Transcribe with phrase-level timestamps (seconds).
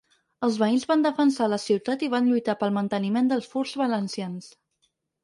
[0.45, 4.49] Els veïns van defensar la ciutat i van lluitar pel manteniment dels furs valencians.